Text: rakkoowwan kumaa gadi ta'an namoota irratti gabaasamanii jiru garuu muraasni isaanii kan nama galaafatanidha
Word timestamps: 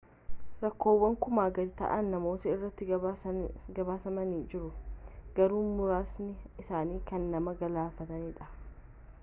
rakkoowwan 0.63 1.17
kumaa 1.25 1.51
gadi 1.57 1.73
ta'an 1.81 2.07
namoota 2.13 2.49
irratti 2.53 2.87
gabaasamanii 3.79 4.39
jiru 4.53 4.69
garuu 5.41 5.61
muraasni 5.81 6.63
isaanii 6.65 7.01
kan 7.13 7.29
nama 7.37 7.59
galaafatanidha 7.61 8.49